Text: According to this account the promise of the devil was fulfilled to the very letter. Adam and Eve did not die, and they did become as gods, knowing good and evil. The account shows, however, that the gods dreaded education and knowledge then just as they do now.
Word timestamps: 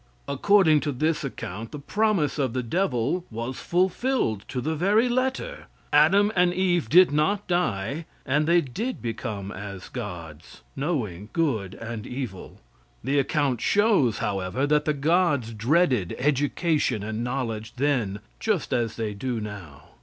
According 0.27 0.79
to 0.79 0.91
this 0.91 1.23
account 1.23 1.71
the 1.71 1.77
promise 1.77 2.39
of 2.39 2.53
the 2.53 2.63
devil 2.63 3.23
was 3.29 3.59
fulfilled 3.59 4.43
to 4.47 4.59
the 4.59 4.75
very 4.75 5.07
letter. 5.07 5.67
Adam 5.93 6.31
and 6.35 6.51
Eve 6.55 6.89
did 6.89 7.11
not 7.11 7.47
die, 7.47 8.07
and 8.25 8.47
they 8.47 8.61
did 8.61 8.99
become 8.99 9.51
as 9.51 9.89
gods, 9.89 10.63
knowing 10.75 11.29
good 11.33 11.75
and 11.75 12.07
evil. 12.07 12.61
The 13.03 13.19
account 13.19 13.61
shows, 13.61 14.17
however, 14.17 14.65
that 14.65 14.85
the 14.85 14.93
gods 14.95 15.53
dreaded 15.53 16.15
education 16.17 17.03
and 17.03 17.23
knowledge 17.23 17.75
then 17.75 18.21
just 18.39 18.73
as 18.73 18.95
they 18.95 19.13
do 19.13 19.39
now. 19.39 19.89